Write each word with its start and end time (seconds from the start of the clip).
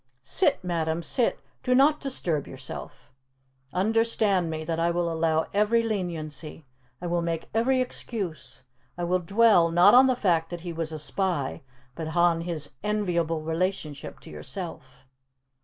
"Sit, 0.23 0.63
madam, 0.63 1.03
sit. 1.03 1.39
Do 1.61 1.75
not 1.75 1.99
disturb 1.99 2.47
yourself! 2.47 3.11
Understand 3.71 4.49
me, 4.49 4.63
that 4.65 4.79
I 4.79 4.89
will 4.89 5.13
allow 5.13 5.45
every 5.53 5.83
leniency. 5.83 6.65
I 6.99 7.05
will 7.05 7.21
make 7.21 7.51
every 7.53 7.81
excuse! 7.81 8.63
I 8.97 9.03
will 9.03 9.19
dwell, 9.19 9.69
not 9.69 9.93
on 9.93 10.07
the 10.07 10.15
fact 10.15 10.49
that 10.49 10.61
he 10.61 10.73
was 10.73 10.91
a 10.91 10.97
spy, 10.97 11.61
but 11.93 12.15
on 12.17 12.41
his 12.41 12.71
enviable 12.81 13.43
relationship 13.43 14.19
to 14.21 14.31
yourself." 14.31 15.05